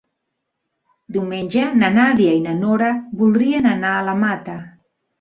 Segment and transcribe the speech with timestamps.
[1.17, 2.91] Diumenge na Nàdia i na Nora
[3.23, 4.61] voldrien anar a la Mata.